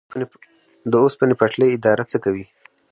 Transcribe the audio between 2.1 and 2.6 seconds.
څه کوي؟